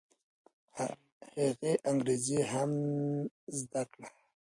[1.37, 2.71] هغه انګریزي هم
[3.59, 4.07] زده کړه.